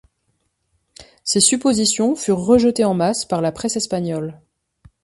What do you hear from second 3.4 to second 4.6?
presse espagnole.